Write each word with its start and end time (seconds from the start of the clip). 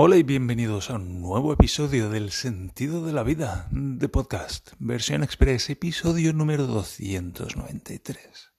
Hola 0.00 0.16
y 0.16 0.22
bienvenidos 0.22 0.90
a 0.90 0.94
un 0.94 1.20
nuevo 1.20 1.52
episodio 1.52 2.08
del 2.08 2.30
Sentido 2.30 3.04
de 3.04 3.12
la 3.12 3.24
Vida 3.24 3.66
de 3.72 4.08
podcast, 4.08 4.70
versión 4.78 5.24
express, 5.24 5.70
episodio 5.70 6.32
número 6.32 6.68
293. 6.68 8.52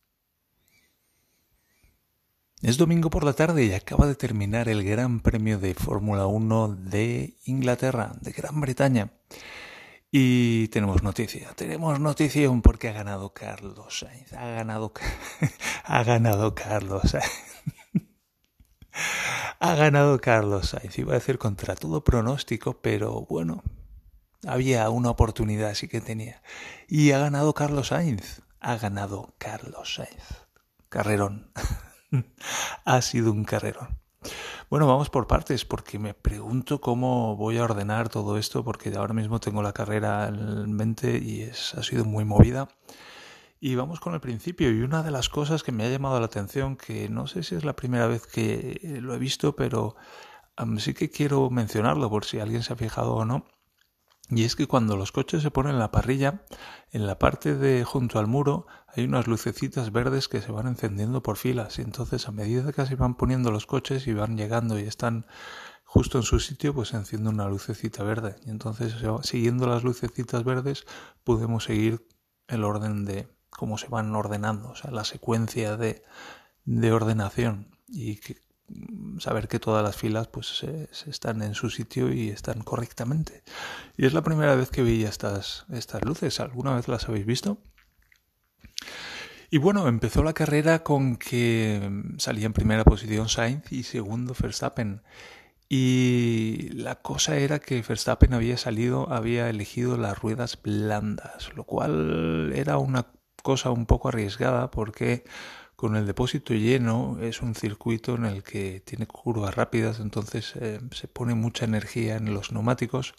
Es 2.62 2.78
domingo 2.78 3.10
por 3.10 3.24
la 3.24 3.32
tarde 3.32 3.64
y 3.64 3.72
acaba 3.72 4.06
de 4.06 4.16
terminar 4.16 4.68
el 4.68 4.84
Gran 4.84 5.22
Premio 5.22 5.60
de 5.60 5.76
Fórmula 5.76 6.28
1 6.28 6.76
de 6.76 7.38
Inglaterra, 7.46 8.12
de 8.20 8.34
Gran 8.34 8.60
Bretaña. 8.60 9.14
Y 10.12 10.68
tenemos 10.68 11.04
noticia, 11.04 11.54
tenemos 11.56 12.02
noticia 12.02 12.52
porque 12.62 12.90
ha 12.90 12.92
ganado 12.92 13.34
Carlos 13.34 14.00
Sainz, 14.00 14.34
ha 14.34 14.46
ganado, 14.50 14.92
ha 15.86 16.04
ganado 16.04 16.54
Carlos 16.54 17.04
Sainz. 17.12 17.49
Ha 19.62 19.76
ganado 19.76 20.22
Carlos 20.22 20.70
Sainz, 20.70 20.98
iba 21.00 21.12
a 21.12 21.16
decir 21.16 21.38
contra 21.38 21.76
todo 21.76 22.02
pronóstico, 22.02 22.80
pero 22.82 23.26
bueno, 23.30 23.62
había 24.48 24.90
una 24.90 25.10
oportunidad, 25.10 25.74
sí 25.74 25.90
que 25.90 26.00
tenía. 26.00 26.42
Y 26.88 27.12
ha 27.12 27.20
ganado 27.20 27.54
Carlos 27.54 27.88
Sainz, 27.90 28.42
ha 28.62 28.78
ganado 28.78 29.34
Carlos 29.38 29.96
Sainz. 29.96 30.48
Carrerón. 30.88 31.52
ha 32.86 33.02
sido 33.02 33.34
un 33.34 33.44
carrerón. 33.44 34.00
Bueno, 34.70 34.88
vamos 34.88 35.10
por 35.10 35.28
partes, 35.28 35.66
porque 35.66 36.00
me 36.00 36.14
pregunto 36.14 36.80
cómo 36.80 37.36
voy 37.36 37.58
a 37.58 37.66
ordenar 37.66 38.08
todo 38.08 38.38
esto, 38.38 38.64
porque 38.64 38.96
ahora 38.96 39.14
mismo 39.14 39.42
tengo 39.42 39.62
la 39.62 39.74
carrera 39.74 40.30
en 40.30 40.72
mente 40.72 41.18
y 41.18 41.42
es, 41.42 41.74
ha 41.74 41.84
sido 41.84 42.06
muy 42.06 42.24
movida. 42.24 42.70
Y 43.60 43.76
vamos 43.76 44.00
con 44.00 44.14
el 44.14 44.22
principio. 44.22 44.72
Y 44.72 44.82
una 44.82 45.04
de 45.04 45.12
las 45.12 45.30
cosas 45.30 45.64
que 45.64 45.72
me 45.72 45.86
ha 45.86 45.90
llamado 45.90 46.20
la 46.20 46.28
atención, 46.28 46.78
que 46.78 47.10
no 47.10 47.28
sé 47.28 47.44
si 47.44 47.56
es 47.56 47.66
la 47.66 47.76
primera 47.76 48.08
vez 48.08 48.26
que 48.26 49.00
lo 49.02 49.14
he 49.14 49.20
visto, 49.20 49.56
pero 49.56 49.96
sí 50.78 50.94
que 50.94 51.10
quiero 51.10 51.50
mencionarlo 51.50 52.10
por 52.10 52.26
si 52.26 52.40
alguien 52.40 52.64
se 52.64 52.74
ha 52.74 52.78
fijado 52.78 53.16
o 53.16 53.26
no. 53.26 53.46
Y 54.32 54.44
es 54.44 54.56
que 54.56 54.68
cuando 54.68 54.96
los 54.96 55.12
coches 55.12 55.42
se 55.42 55.50
ponen 55.50 55.74
en 55.74 55.80
la 55.80 55.92
parrilla, 55.92 56.46
en 56.92 57.08
la 57.08 57.18
parte 57.18 57.56
de 57.56 57.84
junto 57.84 58.20
al 58.20 58.28
muro 58.28 58.68
hay 58.88 59.04
unas 59.04 59.28
lucecitas 59.28 59.92
verdes 59.92 60.28
que 60.28 60.42
se 60.42 60.52
van 60.52 60.68
encendiendo 60.68 61.24
por 61.24 61.36
filas. 61.36 61.80
Y 61.80 61.82
entonces 61.82 62.28
a 62.28 62.32
medida 62.32 62.72
que 62.72 62.86
se 62.86 62.96
van 62.96 63.16
poniendo 63.16 63.52
los 63.52 63.66
coches 63.66 64.06
y 64.08 64.14
van 64.14 64.38
llegando 64.38 64.80
y 64.80 64.84
están 64.84 65.26
justo 65.84 66.20
en 66.20 66.24
su 66.24 66.40
sitio, 66.40 66.76
pues 66.76 66.90
se 66.90 66.98
enciende 66.98 67.30
una 67.30 67.50
lucecita 67.50 68.04
verde. 68.04 68.36
Y 68.46 68.52
entonces 68.52 68.96
siguiendo 69.24 69.68
las 69.68 69.84
lucecitas 69.84 70.44
verdes 70.44 70.86
podemos 71.24 71.64
seguir 71.64 72.08
el 72.48 72.64
orden 72.64 73.06
de, 73.06 73.28
cómo 73.50 73.78
se 73.78 73.88
van 73.88 74.16
ordenando, 74.16 74.70
o 74.70 74.76
sea, 74.76 74.92
la 74.92 75.04
secuencia 75.04 75.78
de, 75.78 76.04
de 76.66 76.92
ordenación 76.92 77.76
y 77.88 78.18
que, 78.18 78.42
saber 79.20 79.48
que 79.48 79.60
todas 79.60 79.84
las 79.84 79.96
filas 79.96 80.28
pues 80.28 80.48
se, 80.48 80.90
están 81.10 81.42
en 81.42 81.56
su 81.56 81.70
sitio 81.70 82.12
y 82.12 82.30
están 82.30 82.62
correctamente. 82.62 83.44
Y 83.98 84.06
es 84.06 84.14
la 84.14 84.22
primera 84.22 84.56
vez 84.56 84.70
que 84.70 84.84
vi 84.84 85.04
estas, 85.04 85.66
estas 85.72 86.04
luces. 86.04 86.40
¿Alguna 86.40 86.76
vez 86.76 86.88
las 86.88 87.08
habéis 87.08 87.26
visto? 87.26 87.62
Y 89.52 89.58
bueno, 89.58 89.88
empezó 89.88 90.24
la 90.24 90.34
carrera 90.34 90.84
con 90.84 91.18
que 91.18 91.90
salía 92.18 92.46
en 92.46 92.54
primera 92.54 92.84
posición 92.84 93.30
Sainz 93.30 93.72
y 93.72 93.84
segundo 93.84 94.36
Verstappen. 94.40 95.02
Y 95.68 96.70
la 96.74 96.96
cosa 96.96 97.38
era 97.38 97.60
que 97.60 97.82
Verstappen 97.82 98.34
había 98.34 98.58
salido, 98.58 99.12
había 99.12 99.50
elegido 99.50 99.98
las 99.98 100.20
ruedas 100.20 100.60
blandas, 100.62 101.52
lo 101.56 101.64
cual 101.64 102.52
era 102.56 102.78
una 102.78 103.08
cosa 103.50 103.72
un 103.72 103.88
poco 103.88 104.10
arriesgada 104.10 104.70
porque 104.70 105.24
con 105.76 105.96
el 105.96 106.06
depósito 106.06 106.54
lleno 106.54 107.18
es 107.20 107.42
un 107.42 107.56
circuito 107.56 108.14
en 108.14 108.26
el 108.26 108.44
que 108.44 108.80
tiene 108.82 109.08
curvas 109.08 109.56
rápidas, 109.56 110.00
entonces 110.00 110.54
eh, 110.56 110.80
se 110.92 111.08
pone 111.08 111.34
mucha 111.34 111.66
energía 111.66 112.18
en 112.18 112.32
los 112.32 112.52
neumáticos 112.52 113.16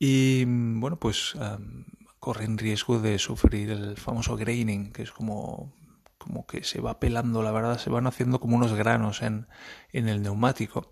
y 0.00 0.44
bueno, 0.46 0.98
pues 0.98 1.36
corren 2.18 2.58
riesgo 2.58 2.98
de 2.98 3.20
sufrir 3.20 3.70
el 3.70 3.96
famoso 3.96 4.36
graining, 4.36 4.90
que 4.92 5.02
es 5.02 5.12
como, 5.12 5.72
como 6.18 6.44
que 6.44 6.64
se 6.64 6.80
va 6.80 6.98
pelando, 6.98 7.44
la 7.44 7.52
verdad, 7.52 7.78
se 7.78 7.88
van 7.88 8.08
haciendo 8.08 8.40
como 8.40 8.56
unos 8.56 8.74
granos 8.74 9.22
en, 9.22 9.46
en 9.92 10.08
el 10.08 10.22
neumático 10.22 10.90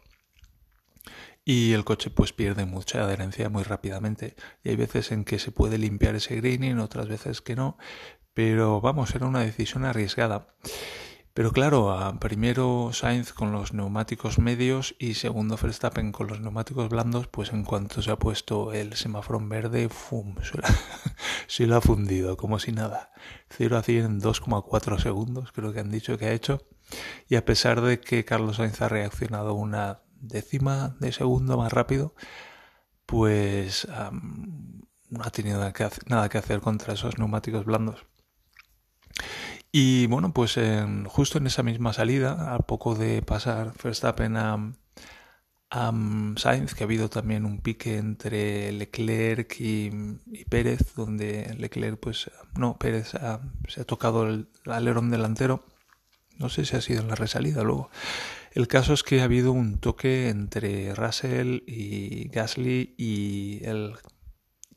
y 1.49 1.73
el 1.73 1.83
coche 1.87 2.11
pues 2.11 2.35
pierde 2.35 2.67
mucha 2.67 3.03
adherencia 3.03 3.49
muy 3.49 3.63
rápidamente. 3.63 4.37
Y 4.63 4.69
hay 4.69 4.77
veces 4.77 5.13
en 5.13 5.25
que 5.25 5.39
se 5.39 5.51
puede 5.51 5.79
limpiar 5.79 6.15
ese 6.15 6.37
graining, 6.37 6.79
otras 6.79 7.09
veces 7.09 7.41
que 7.41 7.57
no, 7.57 7.79
pero 8.39 8.81
vamos, 8.81 9.17
era 9.17 9.27
una 9.27 9.41
decisión 9.41 9.85
arriesgada. 9.85 10.47
Pero 11.35 11.51
claro, 11.51 12.17
primero 12.21 12.91
Sainz 12.93 13.33
con 13.33 13.51
los 13.51 13.73
neumáticos 13.73 14.39
medios 14.39 14.95
y 15.01 15.15
segundo 15.15 15.59
Verstappen 15.61 16.13
con 16.13 16.29
los 16.29 16.39
neumáticos 16.39 16.89
blandos, 16.89 17.27
pues 17.27 17.53
en 17.53 17.65
cuanto 17.65 18.01
se 18.01 18.13
ha 18.13 18.17
puesto 18.17 18.73
el 18.73 18.95
semáforo 18.95 19.41
verde, 19.41 19.89
¡fum! 19.89 20.37
Se 21.49 21.67
lo, 21.67 21.77
ha 21.79 21.81
fundido, 21.81 22.37
como 22.37 22.61
si 22.61 22.71
nada. 22.71 23.11
0 23.49 23.77
a 23.77 23.83
100 23.83 24.05
en 24.05 24.21
2,4 24.21 25.01
segundos, 25.01 25.51
creo 25.51 25.73
que 25.73 25.81
han 25.81 25.91
dicho 25.91 26.17
que 26.17 26.27
ha 26.27 26.33
hecho. 26.33 26.63
Y 27.29 27.35
a 27.35 27.45
pesar 27.45 27.81
de 27.81 27.99
que 27.99 28.25
Carlos 28.25 28.59
Sainz 28.59 28.81
ha 28.83 28.89
reaccionado 28.89 29.55
una 29.55 30.03
décima 30.21 30.97
de 31.01 31.11
segundo 31.11 31.57
más 31.57 31.73
rápido, 31.73 32.15
pues 33.05 33.89
no 33.89 35.25
ha 35.25 35.31
tenido 35.31 35.59
nada 35.59 36.29
que 36.29 36.39
hacer 36.39 36.61
contra 36.61 36.95
esos 36.95 37.19
neumáticos 37.19 37.65
blandos. 37.65 38.07
Y 39.71 40.07
bueno, 40.07 40.33
pues 40.33 40.59
justo 41.07 41.39
en 41.39 41.47
esa 41.47 41.63
misma 41.63 41.93
salida, 41.93 42.55
a 42.55 42.59
poco 42.61 42.95
de 42.95 43.23
pasar 43.23 43.73
Verstappen 43.83 44.37
a, 44.37 44.73
a 45.71 45.93
Sainz, 46.37 46.75
que 46.75 46.85
ha 46.85 46.87
habido 46.87 47.11
también 47.11 47.45
un 47.45 47.61
pique 47.61 47.99
entre 47.99 48.73
Leclerc 48.73 49.61
y, 49.61 49.91
Pérez, 50.49 50.95
donde 50.95 51.55
Leclerc, 51.59 51.99
pues, 52.01 52.31
no, 52.57 52.79
Pérez 52.79 53.13
se 53.69 53.81
ha 53.81 53.85
tocado 53.85 54.27
el 54.27 54.49
alerón 54.67 55.11
delantero. 55.11 55.65
No 56.39 56.49
sé 56.49 56.65
si 56.65 56.77
ha 56.77 56.81
sido 56.81 57.03
en 57.03 57.09
la 57.09 57.17
resalida 57.17 57.63
luego. 57.63 57.91
El 58.53 58.69
caso 58.69 58.95
es 58.95 59.03
que 59.03 59.21
ha 59.21 59.25
habido 59.25 59.53
un 59.53 59.79
toque 59.79 60.29
entre 60.31 60.95
Russell 60.95 61.63
y 61.67 62.29
Gasly 62.29 62.95
y 62.97 63.61
el 63.65 63.95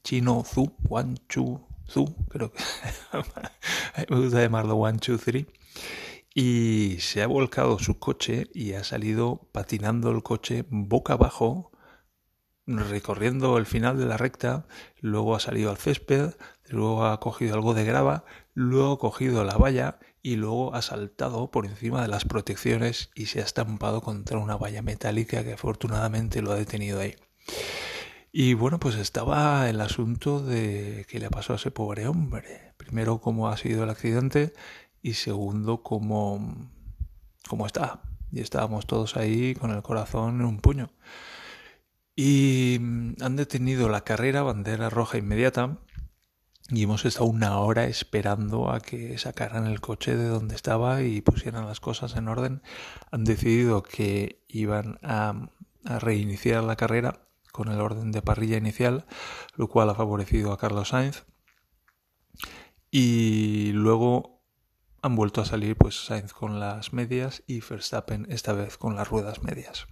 chino 0.04 0.44
Zhu, 0.44 0.76
Wan 0.84 1.18
Chu 1.30 1.68
creo 2.30 2.52
que 2.52 2.64
me 4.10 4.18
gusta 4.18 4.42
llamarlo 4.42 4.76
One, 4.76 5.00
Two, 5.00 5.18
Three. 5.18 5.48
Y 6.34 6.98
se 7.00 7.22
ha 7.22 7.28
volcado 7.28 7.78
su 7.80 8.00
coche 8.00 8.48
y 8.54 8.74
ha 8.74 8.84
salido 8.84 9.50
patinando 9.52 10.12
el 10.12 10.24
coche 10.24 10.66
boca 10.70 11.14
abajo, 11.14 11.72
recorriendo 12.66 13.58
el 13.58 13.66
final 13.66 13.98
de 13.98 14.06
la 14.06 14.16
recta, 14.16 14.66
luego 15.02 15.36
ha 15.36 15.42
salido 15.42 15.72
al 15.72 15.78
césped, 15.78 16.36
luego 16.70 17.06
ha 17.06 17.20
cogido 17.20 17.56
algo 17.56 17.74
de 17.74 17.84
grava, 17.84 18.24
luego 18.54 18.94
ha 18.94 19.00
cogido 19.00 19.44
la 19.44 19.58
valla 19.58 20.00
y 20.22 20.38
luego 20.38 20.74
ha 20.74 20.82
saltado 20.82 21.52
por 21.52 21.66
encima 21.66 22.02
de 22.02 22.08
las 22.08 22.24
protecciones 22.24 23.10
y 23.14 23.26
se 23.26 23.42
ha 23.42 23.44
estampado 23.44 24.02
contra 24.02 24.38
una 24.38 24.56
valla 24.56 24.82
metálica 24.82 25.44
que 25.44 25.54
afortunadamente 25.54 26.42
lo 26.42 26.52
ha 26.54 26.56
detenido 26.56 27.02
ahí. 27.02 27.16
Y 28.32 28.54
bueno, 28.54 28.80
pues 28.80 28.96
estaba 28.96 29.70
el 29.70 29.82
asunto 29.82 30.42
de 30.42 31.06
qué 31.10 31.20
le 31.20 31.30
pasó 31.30 31.54
a 31.54 31.56
ese 31.58 31.72
pobre 31.72 32.08
hombre. 32.08 32.71
Primero, 32.82 33.22
cómo 33.22 33.48
ha 33.48 33.58
sido 33.58 33.84
el 33.84 33.92
accidente 33.92 34.54
y 35.04 35.14
segundo, 35.14 35.84
cómo, 35.84 36.68
cómo 37.48 37.68
está. 37.68 38.02
Y 38.32 38.40
estábamos 38.40 38.88
todos 38.88 39.18
ahí 39.18 39.54
con 39.54 39.70
el 39.70 39.84
corazón 39.84 40.40
en 40.40 40.46
un 40.48 40.60
puño. 40.60 40.90
Y 42.16 42.78
han 43.22 43.36
detenido 43.36 43.88
la 43.88 44.04
carrera, 44.04 44.42
bandera 44.42 44.90
roja 44.90 45.20
inmediata, 45.20 45.78
y 46.70 46.84
hemos 46.84 47.06
estado 47.06 47.26
una 47.26 47.60
hora 47.60 47.86
esperando 47.86 48.72
a 48.72 48.80
que 48.80 49.16
sacaran 49.20 49.68
el 49.68 49.80
coche 49.80 50.16
de 50.16 50.28
donde 50.28 50.56
estaba 50.56 51.04
y 51.04 51.22
pusieran 51.22 51.68
las 51.68 51.80
cosas 51.80 52.16
en 52.16 52.30
orden. 52.30 52.64
Han 53.12 53.26
decidido 53.26 53.84
que 53.84 54.44
iban 54.48 54.98
a, 55.04 55.50
a 55.86 56.00
reiniciar 56.00 56.64
la 56.64 56.78
carrera 56.78 57.28
con 57.52 57.68
el 57.68 57.80
orden 57.80 58.12
de 58.12 58.24
parrilla 58.24 58.58
inicial, 58.58 59.06
lo 59.56 59.68
cual 59.68 59.92
ha 59.92 59.96
favorecido 59.96 60.52
a 60.52 60.58
Carlos 60.58 60.90
Sainz. 60.90 61.26
Y 62.92 63.72
luego 63.72 64.44
han 65.02 65.16
vuelto 65.16 65.42
a 65.42 65.46
salir 65.46 65.78
pues 65.78 66.06
Sainz 66.06 66.34
con 66.34 66.60
las 66.60 66.92
medias 66.92 67.42
y 67.48 67.62
Verstappen 67.62 68.28
esta 68.30 68.52
vez 68.52 68.78
con 68.78 68.96
las 68.96 69.08
ruedas 69.08 69.44
medias. 69.44 69.88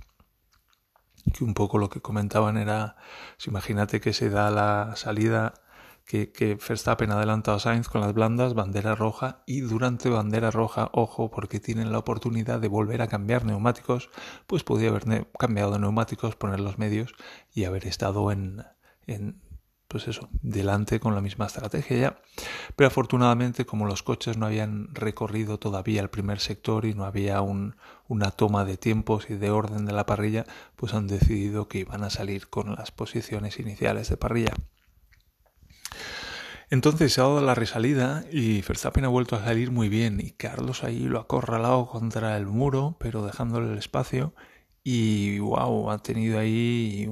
Que 1.34 1.46
un 1.46 1.54
poco 1.54 1.78
lo 1.78 1.90
que 1.90 2.01
comentaban 2.01 2.57
era, 2.57 2.98
si 3.38 3.50
imagínate 3.50 4.01
que 4.01 4.12
se 4.12 4.30
da 4.30 4.51
la 4.51 4.96
salida 4.98 5.54
que, 6.06 6.31
que 6.31 6.56
Verstappen 6.56 7.12
adelanta 7.12 7.54
a 7.54 7.60
Sainz 7.60 7.88
con 7.88 8.01
las 8.01 8.13
blandas, 8.13 8.54
bandera 8.54 8.96
roja 8.96 9.44
y 9.46 9.62
durante 9.62 10.10
bandera 10.10 10.51
roja, 10.51 10.90
ojo, 10.92 11.31
porque 11.31 11.60
tienen 11.60 11.92
la 11.94 12.00
oportunidad 12.00 12.60
de 12.60 12.68
volver 12.68 13.01
a 13.01 13.07
cambiar 13.07 13.46
neumáticos, 13.46 14.10
pues 14.46 14.63
podría 14.63 14.90
haber 14.90 15.28
cambiado 15.38 15.80
neumáticos, 15.80 16.36
poner 16.36 16.60
los 16.60 16.78
medios 16.78 17.13
y 17.54 17.63
haber 17.63 17.86
estado 17.86 18.31
en 18.31 18.66
pues 19.89 20.07
eso, 20.07 20.30
delante 20.44 21.00
con 21.00 21.15
la 21.15 21.21
misma 21.21 21.47
estrategia 21.47 21.97
ya. 21.97 22.21
Pero 22.75 22.88
afortunadamente, 22.88 23.65
como 23.65 23.88
los 23.88 24.03
coches 24.03 24.38
no 24.38 24.45
habían 24.45 24.94
recorrido 24.94 25.57
todavía 25.57 26.00
el 26.01 26.12
primer 26.12 26.39
sector 26.39 26.86
y 26.86 26.94
no 26.94 27.06
había 27.06 27.41
un, 27.41 27.75
una 28.07 28.30
toma 28.30 28.65
de 28.65 28.77
tiempos 28.77 29.31
y 29.31 29.33
de 29.33 29.50
orden 29.50 29.88
de 29.88 29.94
la 29.94 30.06
parrilla, 30.06 30.45
pues 30.75 30.94
han 30.94 31.07
decidido 31.07 31.68
que 31.68 31.80
iban 31.80 32.03
a 32.03 32.12
salir 32.12 32.50
con 32.50 32.75
las 32.75 32.91
posiciones 32.91 33.59
iniciales 33.59 34.09
de 34.09 34.18
parrilla. 34.18 34.53
Entonces 36.69 37.12
se 37.12 37.21
ha 37.21 37.24
dado 37.24 37.41
la 37.41 37.56
resalida 37.56 38.25
y 38.31 38.62
Verstappen 38.62 39.06
ha 39.06 39.07
vuelto 39.07 39.36
a 39.36 39.44
salir 39.44 39.71
muy 39.71 39.89
bien 39.89 40.19
y 40.19 40.33
Carlos 40.33 40.83
ahí 40.83 41.00
lo 41.00 41.18
ha 41.18 41.24
acorralado 41.24 41.88
contra 41.88 42.38
el 42.38 42.45
muro, 42.45 42.95
pero 43.00 43.25
dejándole 43.25 43.71
el 43.71 43.80
espacio 43.80 44.36
y 44.84 45.40
wow, 45.40 45.92
ha 45.92 45.98
tenido 46.00 46.40
ahí 46.40 47.08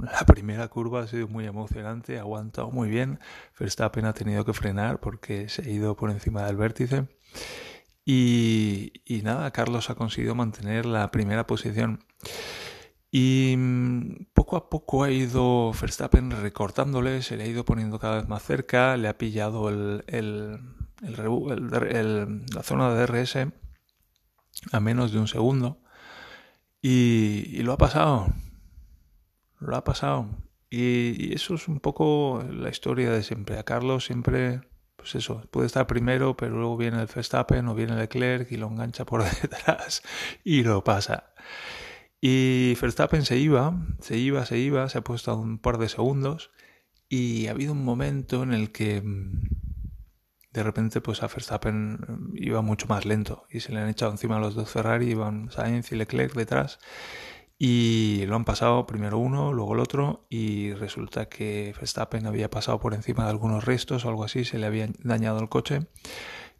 la 0.00 0.26
primera 0.26 0.68
curva 0.68 1.02
ha 1.02 1.06
sido 1.06 1.28
muy 1.28 1.46
emocionante, 1.46 2.18
ha 2.18 2.22
aguantado 2.22 2.70
muy 2.70 2.88
bien. 2.88 3.20
Verstappen 3.58 4.04
ha 4.04 4.12
tenido 4.12 4.44
que 4.44 4.52
frenar 4.52 5.00
porque 5.00 5.48
se 5.48 5.62
ha 5.62 5.68
ido 5.68 5.96
por 5.96 6.10
encima 6.10 6.44
del 6.44 6.56
vértice. 6.56 7.06
Y, 8.04 8.92
nada, 9.24 9.50
Carlos 9.50 9.90
ha 9.90 9.96
conseguido 9.96 10.34
mantener 10.34 10.86
la 10.86 11.10
primera 11.10 11.46
posición. 11.46 12.04
Y 13.10 13.54
mm, 13.56 14.26
poco 14.34 14.56
a 14.56 14.68
poco 14.70 15.02
ha 15.02 15.10
ido 15.10 15.72
Verstappen 15.72 16.30
recortándole, 16.30 17.22
se 17.22 17.36
le 17.36 17.44
ha 17.44 17.46
ido 17.46 17.64
poniendo 17.64 17.98
cada 17.98 18.16
vez 18.16 18.28
más 18.28 18.42
cerca, 18.42 18.96
le 18.96 19.08
ha 19.08 19.18
pillado 19.18 19.68
el, 19.70 20.04
la 21.00 22.62
zona 22.62 22.94
de 22.94 23.06
DRS 23.06 23.36
a 24.72 24.80
menos 24.80 25.12
de 25.12 25.18
un 25.18 25.28
segundo. 25.28 25.80
Y, 26.88 27.62
lo 27.64 27.72
ha 27.72 27.78
pasado. 27.78 28.28
Lo 29.58 29.74
ha 29.74 29.82
pasado. 29.82 30.28
Y, 30.70 31.34
eso 31.34 31.56
es 31.56 31.66
un 31.66 31.80
poco 31.80 32.44
la 32.48 32.68
historia 32.68 33.10
de 33.10 33.24
siempre. 33.24 33.58
A 33.58 33.64
Carlos 33.64 34.04
siempre, 34.04 34.60
pues 34.94 35.16
eso, 35.16 35.42
puede 35.50 35.66
estar 35.66 35.88
primero, 35.88 36.36
pero 36.36 36.56
luego 36.56 36.76
viene 36.76 37.00
el 37.00 37.08
Verstappen 37.12 37.66
o 37.66 37.74
viene 37.74 37.96
Leclerc 37.96 38.52
y 38.52 38.56
lo 38.56 38.68
engancha 38.68 39.04
por 39.04 39.24
detrás 39.42 40.02
y 40.44 40.62
lo 40.62 40.84
pasa. 40.84 41.34
Y 42.20 42.76
Verstappen 42.80 43.24
se 43.24 43.36
iba, 43.38 43.74
se 44.00 44.16
iba, 44.18 44.46
se 44.46 44.58
iba, 44.58 44.88
se 44.88 44.98
ha 44.98 45.02
puesto 45.02 45.36
un 45.36 45.58
par 45.58 45.78
de 45.78 45.88
segundos 45.88 46.52
y 47.08 47.48
ha 47.48 47.50
habido 47.50 47.72
un 47.72 47.84
momento 47.84 48.44
en 48.44 48.52
el 48.52 48.70
que 48.70 49.02
mm, 49.02 49.42
de 50.56 50.62
repente 50.62 51.00
pues 51.00 51.22
a 51.22 51.28
Verstappen 51.28 51.92
mm, 51.94 52.32
iba 52.34 52.62
mucho 52.62 52.86
más 52.88 53.04
lento 53.04 53.44
y 53.50 53.60
se 53.60 53.72
le 53.72 53.80
han 53.80 53.88
echado 53.88 54.10
encima 54.12 54.38
los 54.38 54.54
dos 54.54 54.70
Ferrari, 54.70 55.10
iban 55.10 55.50
Sainz 55.50 55.92
y 55.92 55.96
Leclerc 55.96 56.34
detrás 56.34 56.78
y 57.58 58.24
lo 58.26 58.36
han 58.36 58.44
pasado 58.44 58.86
primero 58.86 59.18
uno, 59.18 59.52
luego 59.52 59.74
el 59.74 59.80
otro 59.80 60.26
y 60.28 60.72
resulta 60.74 61.28
que 61.28 61.74
Verstappen 61.78 62.26
había 62.26 62.50
pasado 62.50 62.80
por 62.80 62.94
encima 62.94 63.24
de 63.24 63.30
algunos 63.30 63.64
restos 63.64 64.04
o 64.04 64.08
algo 64.08 64.24
así, 64.24 64.44
se 64.44 64.58
le 64.58 64.66
había 64.66 64.88
dañado 65.02 65.38
el 65.40 65.48
coche 65.48 65.86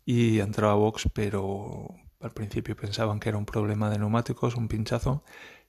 y 0.05 0.41
entraba 0.41 0.73
a 0.75 0.77
box 0.77 1.09
pero 1.13 1.89
al 2.21 2.31
principio 2.33 2.77
pensaban 2.77 3.21
que 3.21 3.29
era 3.29 3.39
un 3.39 3.47
problema 3.47 3.91
de 3.91 3.99
neumáticos, 3.99 4.57
un 4.57 4.69
pinchazo, 4.69 5.23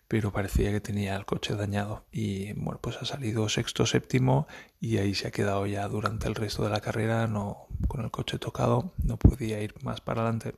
pero 0.07 0.31
parecía 0.31 0.71
que 0.71 0.81
tenía 0.81 1.15
el 1.15 1.25
coche 1.25 1.56
dañado. 1.56 2.06
Y 2.12 2.54
bueno, 2.54 2.80
pues 2.81 2.98
ha 3.01 3.06
salido 3.06 3.50
sexto, 3.50 3.86
séptimo 3.86 4.48
y 4.80 4.98
ahí 4.98 5.15
se 5.15 5.27
ha 5.27 5.31
quedado 5.31 5.65
ya 5.65 5.88
durante 5.88 6.27
el 6.27 6.36
resto 6.36 6.63
de 6.63 6.69
la 6.69 6.81
carrera, 6.81 7.27
no 7.27 7.68
con 7.88 8.04
el 8.04 8.12
coche 8.12 8.39
tocado, 8.39 8.94
no 9.04 9.18
podía 9.18 9.62
ir 9.62 9.75
más 9.83 10.01
para 10.01 10.21
adelante. 10.21 10.56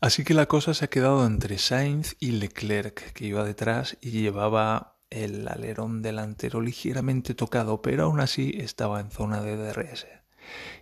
Así 0.00 0.24
que 0.24 0.34
la 0.34 0.46
cosa 0.46 0.74
se 0.74 0.84
ha 0.84 0.90
quedado 0.90 1.26
entre 1.26 1.58
Sainz 1.58 2.16
y 2.20 2.32
Leclerc, 2.32 3.12
que 3.12 3.26
iba 3.26 3.44
detrás 3.44 3.96
y 4.00 4.10
llevaba 4.10 4.96
el 5.10 5.48
alerón 5.48 6.02
delantero 6.02 6.60
ligeramente 6.60 7.34
tocado, 7.34 7.82
pero 7.82 8.04
aún 8.04 8.20
así 8.20 8.52
estaba 8.58 9.00
en 9.00 9.10
zona 9.10 9.42
de 9.42 9.56
DRS. 9.56 10.06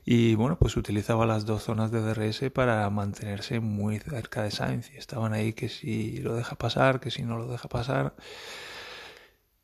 Y 0.04 0.34
bueno, 0.34 0.58
pues 0.58 0.76
utilizaba 0.76 1.26
las 1.26 1.46
dos 1.46 1.64
zonas 1.64 1.90
de 1.90 2.00
DRS 2.00 2.50
para 2.52 2.88
mantenerse 2.90 3.60
muy 3.60 3.98
cerca 3.98 4.42
de 4.42 4.50
Sainz. 4.50 4.90
Y 4.94 4.98
estaban 4.98 5.32
ahí 5.32 5.52
que 5.52 5.68
si 5.68 6.18
lo 6.18 6.34
deja 6.34 6.56
pasar, 6.56 7.00
que 7.00 7.10
si 7.10 7.22
no 7.22 7.36
lo 7.36 7.46
deja 7.48 7.68
pasar. 7.68 8.14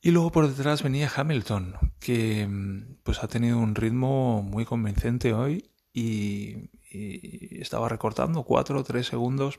Y 0.05 0.11
luego 0.11 0.33
por 0.33 0.49
detrás 0.49 0.83
venía 0.83 1.11
Hamilton, 1.15 1.77
que 2.01 2.49
pues 3.05 3.23
ha 3.23 3.29
tenido 3.29 3.59
un 3.59 3.77
ritmo 3.77 4.43
muy 4.43 4.65
convincente 4.65 5.33
hoy 5.33 5.71
y, 5.93 6.71
estaba 6.95 7.89
recortando 7.89 8.43
4 8.43 8.81
o 8.81 8.85
3 8.85 9.07
segundos. 9.07 9.59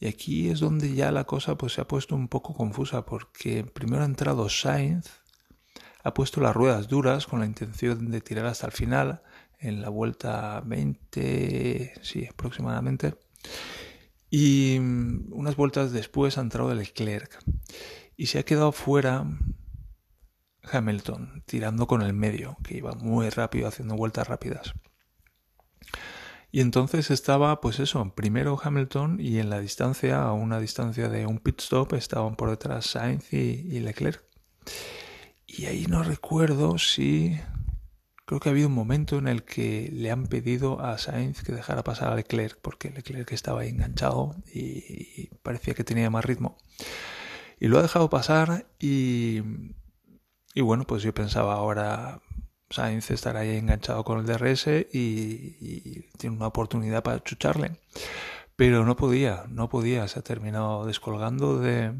Y 0.00 0.08
aquí 0.08 0.48
es 0.48 0.58
donde 0.60 0.94
ya 0.94 1.12
la 1.12 1.24
cosa 1.24 1.56
pues 1.56 1.74
se 1.74 1.82
ha 1.82 1.86
puesto 1.86 2.16
un 2.16 2.28
poco 2.28 2.54
confusa 2.54 3.04
porque 3.04 3.62
primero 3.62 4.02
ha 4.02 4.06
entrado 4.06 4.48
Sainz, 4.48 5.10
ha 6.02 6.14
puesto 6.14 6.40
las 6.40 6.56
ruedas 6.56 6.88
duras 6.88 7.26
con 7.26 7.40
la 7.40 7.46
intención 7.46 8.10
de 8.10 8.20
tirar 8.20 8.46
hasta 8.46 8.66
el 8.66 8.72
final 8.72 9.22
en 9.64 9.80
la 9.80 9.88
vuelta 9.88 10.62
20, 10.64 11.94
sí, 12.02 12.26
aproximadamente. 12.26 13.14
Y 14.30 14.78
mm, 14.80 15.32
unas 15.32 15.56
vueltas 15.56 15.92
después 15.92 16.38
ha 16.38 16.42
entrado 16.42 16.74
Leclerc 16.74 17.38
y 18.16 18.26
se 18.26 18.38
ha 18.38 18.44
quedado 18.44 18.72
fuera 18.72 19.26
Hamilton, 20.62 21.42
tirando 21.46 21.86
con 21.86 22.02
el 22.02 22.12
medio, 22.12 22.56
que 22.62 22.76
iba 22.76 22.92
muy 22.92 23.30
rápido, 23.30 23.68
haciendo 23.68 23.96
vueltas 23.96 24.28
rápidas. 24.28 24.74
Y 26.50 26.60
entonces 26.60 27.10
estaba, 27.10 27.60
pues 27.60 27.80
eso, 27.80 28.14
primero 28.14 28.58
Hamilton 28.62 29.18
y 29.18 29.38
en 29.38 29.50
la 29.50 29.58
distancia, 29.58 30.22
a 30.22 30.32
una 30.32 30.60
distancia 30.60 31.08
de 31.08 31.26
un 31.26 31.38
pit 31.38 31.60
stop, 31.60 31.94
estaban 31.94 32.36
por 32.36 32.50
detrás 32.50 32.86
Sainz 32.86 33.32
y 33.32 33.80
Leclerc. 33.80 34.22
Y 35.46 35.66
ahí 35.66 35.86
no 35.86 36.02
recuerdo 36.02 36.78
si 36.78 37.38
Creo 38.26 38.40
que 38.40 38.48
ha 38.48 38.52
habido 38.52 38.68
un 38.68 38.74
momento 38.74 39.18
en 39.18 39.28
el 39.28 39.44
que 39.44 39.90
le 39.92 40.10
han 40.10 40.26
pedido 40.26 40.80
a 40.80 40.96
Sainz 40.96 41.42
que 41.42 41.52
dejara 41.52 41.84
pasar 41.84 42.12
a 42.12 42.16
Leclerc, 42.16 42.58
porque 42.60 42.90
Leclerc 42.90 43.30
estaba 43.32 43.60
ahí 43.60 43.68
enganchado 43.68 44.34
y, 44.52 45.28
parecía 45.42 45.74
que 45.74 45.84
tenía 45.84 46.08
más 46.10 46.24
ritmo. 46.24 46.56
Y 47.60 47.68
lo 47.68 47.78
ha 47.78 47.82
dejado 47.82 48.08
pasar 48.10 48.66
y, 48.80 49.42
y 50.54 50.60
bueno, 50.62 50.86
pues 50.86 51.02
yo 51.02 51.12
pensaba 51.12 51.54
ahora 51.54 52.22
Sainz 52.70 53.10
estará 53.10 53.40
ahí 53.40 53.56
enganchado 53.56 54.04
con 54.04 54.18
el 54.18 54.26
DRS 54.26 54.66
y, 54.92 56.02
tiene 56.18 56.36
una 56.36 56.48
oportunidad 56.48 57.02
para 57.02 57.22
chucharle. 57.22 57.78
Pero 58.56 58.84
no 58.84 58.96
podía, 58.96 59.44
no 59.48 59.68
podía, 59.68 60.06
se 60.08 60.20
ha 60.20 60.22
terminado 60.22 60.86
descolgando 60.86 61.58
de, 61.58 61.92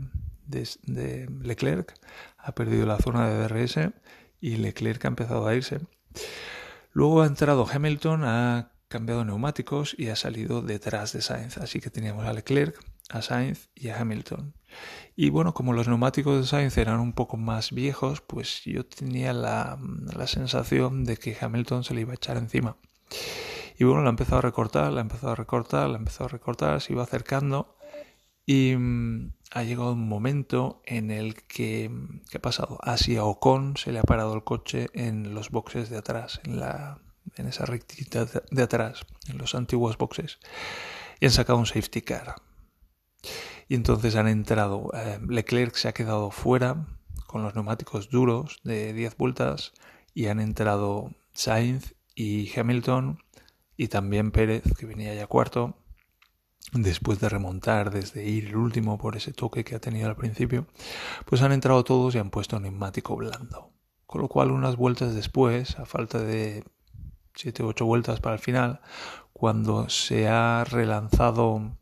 de, 0.47 0.69
de 0.85 1.29
Leclerc, 1.43 1.95
ha 2.39 2.55
perdido 2.55 2.87
la 2.87 2.99
zona 2.99 3.29
de 3.29 3.49
DRS 3.49 3.93
y 4.41 4.57
Leclerc 4.57 5.05
ha 5.05 5.09
empezado 5.09 5.47
a 5.47 5.55
irse. 5.55 5.81
Luego 6.93 7.23
ha 7.23 7.27
entrado 7.27 7.67
Hamilton, 7.71 8.25
ha 8.25 8.71
cambiado 8.89 9.25
neumáticos 9.25 9.95
y 9.99 10.09
ha 10.09 10.17
salido 10.17 10.63
detrás 10.63 11.13
de 11.13 11.23
Sainz. 11.23 11.59
Así 11.59 11.81
que 11.81 11.91
teníamos 11.91 12.27
a 12.27 12.33
Leclerc, 12.33 12.79
a 13.11 13.23
Sainz 13.23 13.69
y 13.75 13.89
a 13.89 14.01
Hamilton. 14.01 14.55
Y 15.17 15.31
bueno, 15.31 15.55
como 15.55 15.73
los 15.73 15.89
neumáticos 15.89 16.41
de 16.41 16.47
Sainz 16.47 16.77
eran 16.79 17.01
un 17.01 17.13
poco 17.13 17.37
más 17.37 17.73
viejos, 17.73 18.21
pues 18.21 18.63
yo 18.65 18.87
tenía 18.87 19.33
la, 19.33 19.79
la 20.17 20.27
sensación 20.27 21.05
de 21.05 21.17
que 21.17 21.37
Hamilton 21.41 21.85
se 21.85 21.95
le 21.95 22.03
iba 22.03 22.13
a 22.13 22.17
echar 22.17 22.37
encima. 22.37 22.77
Y 23.79 23.85
bueno, 23.85 24.03
la 24.03 24.09
ha 24.09 24.11
empezado 24.11 24.39
a 24.39 24.43
recortar, 24.43 24.93
la 24.93 25.01
ha 25.01 25.03
empezado 25.03 25.33
a 25.33 25.37
recortar, 25.37 25.89
la 25.89 25.97
ha 25.97 25.99
empezado 25.99 26.27
a 26.27 26.29
recortar, 26.29 26.81
se 26.81 26.93
iba 26.93 27.03
acercando 27.03 27.77
y 28.47 28.77
mm, 28.77 29.33
ha 29.55 29.63
llegado 29.63 29.93
un 29.93 30.09
momento 30.09 30.83
en 30.85 31.13
el 31.13 31.37
que, 31.45 31.89
¿qué 32.29 32.39
ha 32.39 32.43
pasado? 32.43 32.79
Hacia 32.83 33.25
Ocon 33.25 33.77
se 33.77 33.93
le 33.93 34.01
ha 34.01 34.03
parado 34.03 34.35
el 34.35 34.43
coche 34.43 34.89
en 34.95 35.33
los 35.33 35.51
boxes 35.51 35.91
de 35.91 35.97
atrás, 35.97 36.41
en, 36.45 36.59
la, 36.59 36.99
en 37.37 37.47
esa 37.47 37.65
rectita 37.65 38.27
de 38.51 38.63
atrás, 38.63 39.07
en 39.29 39.39
los 39.39 39.55
antiguos 39.55 39.97
boxes, 39.97 40.41
y 41.21 41.27
han 41.27 41.31
sacado 41.31 41.61
un 41.61 41.67
safety 41.67 42.03
car. 42.03 42.35
Y 43.69 43.77
entonces 43.77 44.17
han 44.17 44.27
entrado, 44.27 44.91
eh, 44.93 45.21
Leclerc 45.25 45.77
se 45.77 45.87
ha 45.87 45.95
quedado 45.95 46.33
fuera 46.33 46.89
con 47.29 47.45
los 47.45 47.55
neumáticos 47.55 48.11
duros 48.11 48.59
de 48.65 48.93
10 48.93 49.17
vueltas 49.17 49.73
y 50.15 50.27
han 50.27 50.41
entrado 50.41 51.13
Sainz 51.33 51.95
y 52.17 52.51
Hamilton 52.59 53.23
y 53.77 53.87
también 53.87 54.33
Pérez, 54.33 54.65
que 54.77 54.87
venía 54.87 55.15
ya 55.15 55.29
cuarto, 55.29 55.77
después 56.73 57.21
de 57.21 57.29
remontar, 57.29 57.91
desde 57.91 58.25
ir 58.25 58.49
el 58.49 58.57
último 58.57 58.99
por 58.99 59.17
ese 59.17 59.33
toque 59.33 59.65
que 59.65 59.75
ha 59.75 59.81
tenido 59.81 60.09
al 60.09 60.17
principio, 60.17 60.67
pues 61.27 61.43
han 61.43 61.53
entrado 61.53 61.85
todos 61.85 62.15
y 62.15 62.19
han 62.19 62.31
puesto 62.31 62.59
neumático 62.59 63.17
blando. 63.17 63.71
Con 64.07 64.23
lo 64.23 64.29
cual, 64.29 64.51
unas 64.51 64.77
vueltas 64.77 65.15
después, 65.15 65.79
a 65.79 65.87
falta 65.87 66.19
de 66.19 66.65
7 67.35 67.63
o 67.63 67.69
8 67.69 67.85
vueltas 67.85 68.21
para 68.21 68.37
el 68.37 68.41
final, 68.41 68.81
cuando 69.33 69.89
se 69.89 70.29
ha 70.29 70.65
relanzado. 70.65 71.77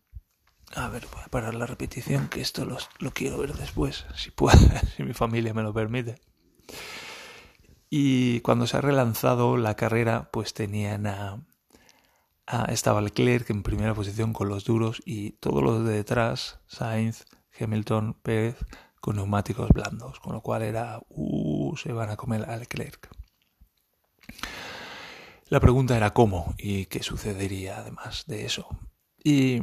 A 0.75 0.89
ver, 0.89 1.07
voy 1.13 1.23
a 1.25 1.29
parar 1.29 1.55
la 1.55 1.67
repetición, 1.67 2.29
que 2.29 2.41
esto 2.41 2.65
lo, 2.65 2.79
lo 2.99 3.11
quiero 3.11 3.39
ver 3.39 3.55
después, 3.55 4.07
si 4.15 4.31
puedo, 4.31 4.59
si 4.97 5.03
mi 5.03 5.13
familia 5.13 5.53
me 5.55 5.63
lo 5.63 5.73
permite. 5.73 6.17
Y 7.91 8.41
cuando 8.41 8.67
se 8.67 8.79
ha 8.79 8.81
relanzado 8.81 9.59
la 9.59 9.77
carrera, 9.77 10.31
pues 10.33 10.55
tenían 10.55 11.07
a, 11.07 11.45
Ah, 12.47 12.67
estaba 12.69 13.01
Leclerc 13.01 13.49
en 13.51 13.63
primera 13.63 13.95
posición 13.95 14.33
con 14.33 14.49
los 14.49 14.65
duros 14.65 15.01
y 15.05 15.33
todos 15.33 15.63
los 15.63 15.85
de 15.85 15.93
detrás, 15.93 16.61
Sainz, 16.67 17.25
Hamilton, 17.59 18.15
Pérez, 18.23 18.57
con 19.01 19.17
neumáticos 19.17 19.71
blandos, 19.71 20.21
con 20.21 20.33
lo 20.33 20.43
cual 20.43 20.63
era 20.63 21.01
uh, 21.09 21.77
se 21.77 21.93
van 21.93 22.11
a 22.11 22.17
comer 22.17 22.49
a 22.49 22.57
Leclerc. 22.57 23.09
La 25.49 25.61
pregunta 25.61 25.97
era 25.97 26.15
cómo 26.15 26.55
y 26.59 26.87
qué 26.87 27.03
sucedería 27.03 27.79
además 27.79 28.25
de 28.27 28.45
eso. 28.45 28.69
Y 29.23 29.61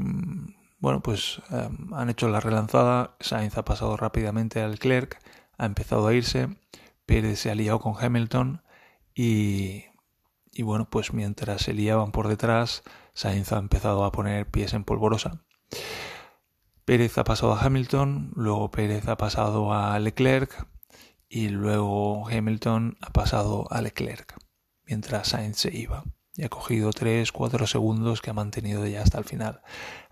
bueno, 0.80 1.02
pues 1.02 1.42
em, 1.50 1.94
han 1.94 2.10
hecho 2.10 2.30
la 2.30 2.40
relanzada, 2.40 3.16
Sainz 3.20 3.58
ha 3.58 3.66
pasado 3.66 3.98
rápidamente 3.98 4.62
al 4.62 4.72
Leclerc, 4.72 5.20
ha 5.58 5.66
empezado 5.66 6.08
a 6.08 6.14
irse, 6.14 6.48
Pérez 7.06 7.40
se 7.40 7.52
ha 7.52 7.56
liado 7.56 7.80
con 7.80 7.96
Hamilton 8.00 8.62
y, 9.14 9.86
y 10.60 10.62
bueno, 10.62 10.90
pues 10.90 11.14
mientras 11.14 11.62
se 11.62 11.74
liaban 11.74 12.12
por 12.12 12.28
detrás, 12.28 12.84
Sainz 13.14 13.54
ha 13.54 13.60
empezado 13.60 14.04
a 14.04 14.12
poner 14.12 14.46
pies 14.46 14.74
en 14.74 14.84
polvorosa. 14.84 15.46
Pérez 16.84 17.18
ha 17.18 17.24
pasado 17.24 17.54
a 17.54 17.62
Hamilton, 17.62 18.34
luego 18.36 18.70
Pérez 18.70 19.08
ha 19.08 19.16
pasado 19.16 19.74
a 19.74 19.98
Leclerc 20.00 20.68
y 21.30 21.48
luego 21.48 22.28
Hamilton 22.28 22.98
ha 23.00 23.10
pasado 23.12 23.72
a 23.72 23.82
Leclerc 23.82 24.36
mientras 24.86 25.30
Sainz 25.30 25.56
se 25.56 25.74
iba 25.74 26.04
y 26.36 26.44
ha 26.44 26.50
cogido 26.50 26.90
3-4 26.90 27.66
segundos 27.66 28.22
que 28.22 28.32
ha 28.32 28.34
mantenido 28.34 28.86
ya 28.86 29.02
hasta 29.02 29.18
el 29.18 29.24
final. 29.24 29.62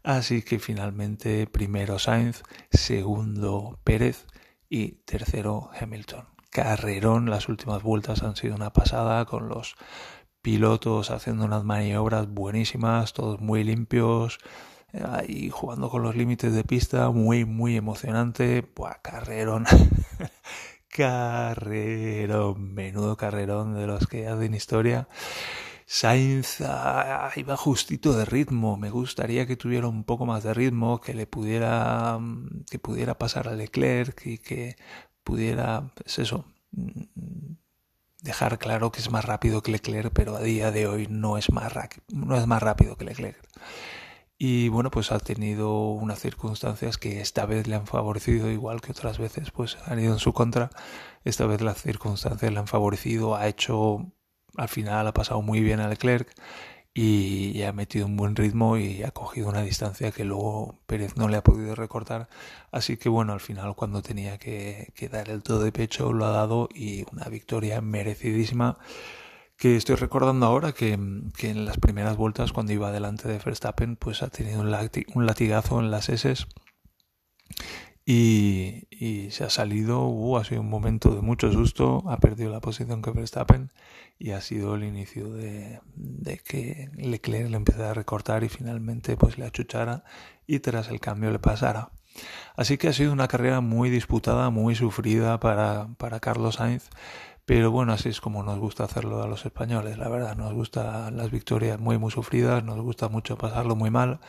Así 0.02 0.44
que 0.44 0.60
finalmente 0.60 1.46
primero 1.48 2.00
Sainz, 2.00 2.44
segundo 2.72 3.82
Pérez 3.84 4.28
y 4.70 5.04
tercero 5.04 5.72
Hamilton. 5.78 6.26
Carrerón, 6.50 7.30
las 7.30 7.50
últimas 7.50 7.84
vueltas 7.84 8.24
han 8.24 8.36
sido 8.38 8.56
una 8.56 8.72
pasada 8.72 9.26
con 9.26 9.50
los 9.50 9.76
pilotos 10.48 11.12
haciendo 11.12 11.44
unas 11.44 11.66
maniobras 11.66 12.30
buenísimas, 12.30 13.12
todos 13.12 13.42
muy 13.42 13.66
limpios, 13.66 14.40
ahí 14.94 15.50
jugando 15.50 15.90
con 15.90 16.04
los 16.04 16.16
límites 16.16 16.54
de 16.54 16.64
pista, 16.64 17.10
muy, 17.10 17.44
muy 17.44 17.76
emocionante. 17.76 18.66
Buah, 18.74 19.02
carrerón. 19.02 19.66
carrerón, 20.88 22.74
menudo 22.74 23.18
carrerón 23.18 23.76
de 23.76 23.88
los 23.88 24.08
que 24.08 24.30
hacen 24.30 24.54
historia. 24.54 25.10
Sainz 25.86 26.62
ah, 26.62 27.30
iba 27.36 27.58
justito 27.58 28.14
de 28.14 28.24
ritmo. 28.24 28.78
Me 28.78 28.90
gustaría 28.90 29.46
que 29.48 29.58
tuviera 29.58 29.90
un 29.90 30.06
poco 30.06 30.26
más 30.26 30.46
de 30.46 30.54
ritmo, 30.54 31.02
que 31.02 31.14
le 31.14 31.28
pudiera, 31.28 32.18
que 32.72 32.80
pudiera 32.80 33.18
pasar 33.18 33.50
a 33.50 33.54
Leclerc 33.54 34.26
y 34.26 34.38
que 34.38 34.78
pudiera, 35.26 35.92
pues 35.94 36.20
eso, 36.20 36.46
dejar 38.22 38.58
claro 38.60 38.92
que 38.92 39.00
es 39.00 39.12
más 39.12 39.26
rápido 39.26 39.62
que 39.62 39.72
Leclerc, 39.72 40.12
pero 40.14 40.36
a 40.36 40.42
día 40.42 40.72
de 40.72 40.88
hoy 40.88 41.08
no 41.10 41.38
es 41.38 41.52
más, 41.52 41.74
no 42.10 42.38
es 42.38 42.48
más 42.48 42.62
rápido 42.62 42.98
que 42.98 43.06
Leclerc. 43.06 43.38
Y 44.40 44.70
bueno, 44.70 44.92
pues 44.92 45.12
ha 45.12 45.20
tenido 45.20 45.90
unas 45.90 46.20
circunstancias 46.20 46.98
que 46.98 47.22
esta 47.22 47.46
vez 47.46 47.68
le 47.68 47.76
han 47.76 47.88
favorecido, 47.88 48.52
igual 48.52 48.82
que 48.82 48.92
otras 48.92 49.18
veces, 49.18 49.52
pues 49.52 49.78
han 49.86 50.00
ido 50.00 50.14
en 50.14 50.20
su 50.20 50.34
contra. 50.34 50.70
Esta 51.24 51.48
vez 51.48 51.62
las 51.62 51.82
circunstancias 51.82 52.52
le 52.52 52.60
han 52.60 52.68
favorecido, 52.68 53.36
ha 53.36 53.48
hecho 53.48 54.12
al 54.58 54.70
final 54.70 55.08
ha 55.08 55.14
pasado 55.14 55.42
muy 55.42 55.62
bien 55.62 55.80
a 55.80 55.88
Leclerc 55.88 56.34
y, 56.98 57.62
ha 57.62 57.74
metido 57.74 58.08
un 58.08 58.18
buen 58.18 58.36
ritmo 58.36 58.78
y 58.78 59.04
ha 59.04 59.12
cogido 59.12 59.50
una 59.50 59.62
distancia 59.62 60.12
que 60.12 60.26
luego 60.26 60.80
Pérez 60.88 61.16
no 61.16 61.28
le 61.28 61.38
ha 61.38 61.44
podido 61.44 61.76
recortar. 61.76 62.28
Así 62.72 62.98
que 62.98 63.08
bueno, 63.08 63.34
al 63.34 63.40
final 63.40 63.76
cuando 63.76 64.02
tenía 64.02 64.40
que, 64.40 64.92
dar 65.12 65.30
el 65.30 65.44
todo 65.44 65.60
de 65.60 65.72
pecho 65.72 66.12
lo 66.12 66.26
ha 66.26 66.32
dado 66.32 66.70
y 66.74 67.06
una 67.12 67.26
victoria 67.26 67.82
merecidísima 67.82 68.80
que 69.58 69.76
estoy 69.76 69.96
recordando 69.96 70.48
ahora 70.48 70.72
que, 70.72 70.94
en 70.94 71.66
las 71.66 71.78
primeras 71.78 72.18
vueltas 72.18 72.52
cuando 72.52 72.74
iba 72.74 72.92
delante 72.92 73.28
de 73.28 73.38
Verstappen 73.38 73.96
pues 73.96 74.24
ha 74.24 74.30
tenido 74.30 74.62
un, 74.62 74.72
latigazo 75.26 75.80
en 75.80 75.92
las 75.92 76.10
S 76.10 76.36
y, 78.10 78.88
y, 78.90 79.32
se 79.32 79.44
ha 79.44 79.50
salido, 79.50 80.08
uh, 80.08 80.38
ha 80.38 80.46
sido 80.46 80.62
un 80.62 80.70
momento 80.70 81.14
de 81.14 81.22
mucho 81.22 81.52
susto, 81.52 82.06
ha 82.08 82.16
perdido 82.22 82.50
la 82.50 82.62
posición 82.62 83.02
que 83.02 83.12
Verstappen 83.12 83.70
y 84.18 84.32
ha 84.32 84.40
sido 84.40 84.76
el 84.76 84.86
inicio 84.86 85.30
de, 85.34 85.82
de 85.96 86.38
que 86.38 86.90
Leclerc 86.96 87.50
le 87.50 87.58
empezara 87.58 87.92
a 87.92 87.94
recortar 87.94 88.46
y 88.46 88.50
finalmente 88.50 89.18
pues 89.18 89.38
le 89.38 89.46
achuchara 89.46 90.06
y 90.48 90.60
tras 90.60 90.88
el 90.88 91.02
cambio 91.02 91.32
le 91.32 91.40
pasara. 91.40 91.92
Así 92.56 92.78
que 92.78 92.88
ha 92.88 92.94
sido 92.94 93.12
una 93.12 93.28
carrera 93.28 93.60
muy 93.60 93.90
disputada, 93.90 94.52
muy 94.52 94.74
sufrida 94.74 95.42
para, 95.42 95.90
para 95.98 96.22
Carlos 96.22 96.56
Sainz, 96.56 96.90
pero 97.46 97.72
bueno, 97.72 97.92
así 97.92 98.08
es 98.08 98.22
como 98.22 98.42
nos 98.42 98.58
gusta 98.58 98.86
hacerlo 98.86 99.22
a 99.22 99.28
los 99.28 99.46
españoles, 99.46 99.98
la 99.98 100.08
verdad, 100.08 100.38
nos 100.38 100.54
gustan 100.54 101.18
las 101.18 101.30
victorias 101.30 101.78
muy 101.78 101.98
muy 101.98 102.12
sufridas, 102.12 102.64
nos 102.64 102.80
gusta 102.80 103.10
mucho 103.10 103.38
pasarlo 103.38 103.76
muy 103.76 103.92
mal 103.92 104.22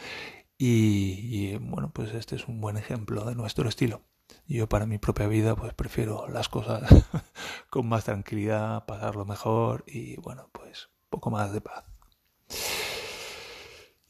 y, 0.58 1.56
bueno, 1.58 1.90
pues 1.92 2.12
este 2.14 2.34
es 2.34 2.48
un 2.48 2.60
buen 2.60 2.76
ejemplo 2.76 3.24
de 3.24 3.36
nuestro 3.36 3.68
estilo. 3.68 4.02
Yo 4.46 4.68
para 4.68 4.86
mi 4.86 4.98
propia 4.98 5.26
vida 5.26 5.54
pues 5.56 5.72
prefiero 5.72 6.28
las 6.28 6.48
cosas 6.48 6.82
con 7.70 7.88
más 7.88 8.04
tranquilidad, 8.04 8.84
pasarlo 8.84 9.24
mejor 9.24 9.84
y 9.86 10.16
bueno, 10.16 10.50
pues 10.52 10.90
poco 11.08 11.30
más 11.30 11.52
de 11.52 11.60
paz. 11.60 11.84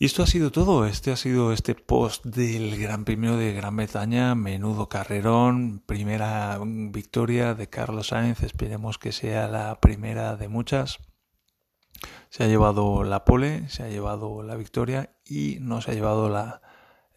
Y 0.01 0.07
esto 0.07 0.23
ha 0.23 0.27
sido 0.27 0.53
todo. 0.53 0.87
Este 0.87 1.11
ha 1.11 1.17
sido 1.17 1.53
este 1.53 1.75
post 1.75 2.25
del 2.25 2.81
Gran 2.81 3.05
Premio 3.05 3.37
de 3.37 3.53
Gran 3.53 3.77
Bretaña. 3.77 4.37
Menudo 4.37 4.89
carrerón. 4.89 5.83
Primera 5.85 6.59
victoria 6.63 7.55
de 7.55 7.69
Carlos 7.69 8.09
Sainz. 8.09 8.45
Esperemos 8.45 8.97
que 8.99 9.11
sea 9.11 9.49
la 9.49 9.81
primera 9.81 10.37
de 10.37 10.47
muchas 10.47 11.01
se 12.31 12.45
ha 12.45 12.47
llevado 12.47 13.05
la 13.05 13.25
pole, 13.25 13.69
se 13.69 13.83
ha 13.83 13.89
llevado 13.89 14.43
la 14.43 14.57
victoria 14.57 15.11
y 15.29 15.59
no 15.61 15.81
se 15.81 15.91
ha 15.91 15.95
llevado 15.95 16.29
la, 16.29 16.63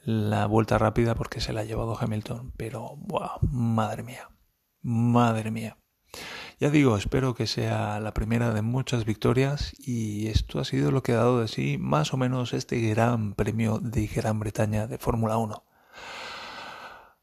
la 0.04 0.46
vuelta 0.48 0.78
rápida 0.78 1.16
porque 1.16 1.42
se 1.42 1.54
la 1.54 1.62
ha 1.62 1.66
llevado 1.66 1.98
Hamilton. 2.00 2.54
Pero, 2.58 2.96
wow, 2.98 3.40
madre 3.50 4.04
mía, 4.04 4.30
madre 4.82 5.52
mía. 5.52 5.78
Ya 6.60 6.70
digo, 6.70 6.96
espero 6.96 7.34
que 7.34 7.48
sea 7.48 8.00
la 8.00 8.14
primera 8.14 8.54
de 8.54 8.62
muchas 8.62 9.06
victorias 9.06 9.74
y 9.80 10.28
esto 10.28 10.60
ha 10.60 10.66
sido 10.66 10.92
lo 10.92 11.02
que 11.02 11.14
ha 11.14 11.18
dado 11.18 11.40
de 11.40 11.48
sí 11.48 11.78
más 11.80 12.14
o 12.14 12.18
menos 12.18 12.54
este 12.54 12.80
gran 12.82 13.34
premio 13.34 13.80
de 13.80 14.06
Gran 14.08 14.40
Bretaña 14.40 14.86
de 14.86 15.00
Fórmula 15.00 15.38
1. 15.38 15.64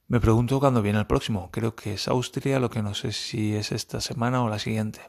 Me 0.08 0.20
pregunto 0.20 0.58
cuándo 0.58 0.82
viene 0.82 0.98
el 0.98 1.06
próximo. 1.06 1.50
Creo 1.52 1.76
que 1.76 1.92
es 1.92 2.08
Austria, 2.08 2.58
lo 2.58 2.70
que 2.70 2.82
no 2.82 2.94
sé 2.94 3.12
si 3.12 3.54
es 3.54 3.72
esta 3.72 4.00
semana 4.00 4.42
o 4.42 4.48
la 4.48 4.58
siguiente. 4.58 5.00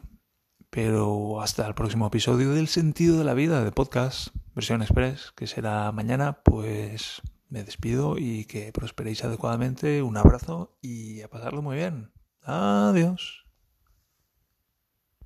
Pero 0.69 1.41
hasta 1.41 1.65
el 1.65 1.73
próximo 1.73 2.05
episodio 2.05 2.51
del 2.51 2.67
sentido 2.67 3.17
de 3.17 3.23
la 3.23 3.33
vida 3.33 3.63
de 3.63 3.71
podcast, 3.71 4.27
versión 4.59 4.81
express, 4.81 5.31
que 5.37 5.47
será 5.47 5.89
mañana, 5.93 6.43
pues 6.43 7.21
me 7.47 7.63
despido 7.63 8.17
y 8.17 8.43
que 8.43 8.73
prosperéis 8.73 9.23
adecuadamente. 9.23 10.01
Un 10.01 10.17
abrazo 10.17 10.77
y 10.81 11.21
a 11.21 11.29
pasarlo 11.29 11.61
muy 11.61 11.77
bien. 11.77 12.11
Adiós. 12.43 13.48